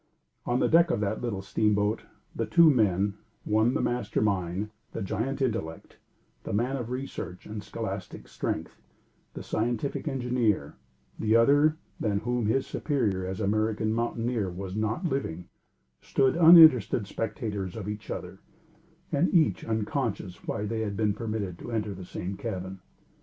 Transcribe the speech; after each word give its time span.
On 0.47 0.59
the 0.59 0.67
deck 0.67 0.89
of 0.89 0.99
that 1.01 1.21
little 1.21 1.43
steamboat, 1.43 2.05
the 2.35 2.47
two 2.47 2.71
men, 2.71 3.13
the 3.45 3.51
one 3.51 3.75
the 3.75 3.81
master 3.81 4.19
mind, 4.19 4.71
the 4.93 5.03
giant 5.03 5.43
intellect, 5.43 5.97
the 6.43 6.53
man 6.53 6.75
of 6.75 6.89
research 6.89 7.45
and 7.45 7.61
scholastic 7.61 8.27
strength, 8.27 8.81
the 9.35 9.43
scientific 9.43 10.07
engineer; 10.07 10.73
the 11.19 11.35
other, 11.35 11.77
than 11.99 12.21
whom 12.21 12.47
his 12.47 12.65
superior 12.65 13.27
as 13.27 13.39
an 13.41 13.45
American 13.45 13.93
mountaineer 13.93 14.49
was 14.49 14.75
not 14.75 15.05
living, 15.05 15.49
stood, 16.01 16.35
uninterested 16.35 17.05
spectators 17.05 17.75
of 17.75 17.87
each 17.87 18.09
other; 18.09 18.39
and, 19.11 19.31
each, 19.31 19.63
unconscious 19.63 20.47
why 20.47 20.65
they 20.65 20.81
had 20.81 20.97
been 20.97 21.13
permitted 21.13 21.59
to 21.59 21.71
enter 21.71 21.93
the 21.93 22.05
same 22.05 22.35
cabin. 22.35 22.79